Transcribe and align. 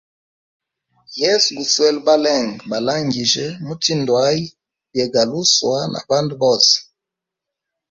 Yesu 1.21 1.49
guswele 1.59 1.99
balenge, 2.07 2.57
balangijye 2.71 3.45
mutindwʼayi 3.65 4.43
byegaluswa 4.91 5.77
na 5.91 5.99
bandu 6.09 6.33
bose. 6.41 6.75